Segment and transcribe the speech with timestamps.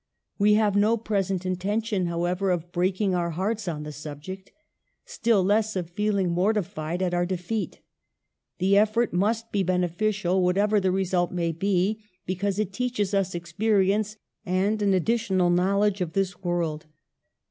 [0.39, 4.51] We have no present intention, however, of breaking our hearts on the subject;
[5.05, 7.81] still less of feeling mor tified at our defeat.
[8.57, 13.35] The effort must be bene ficial, whatever the result may be, because it teaches us
[13.35, 16.87] experience and an additional knowl edge of this world.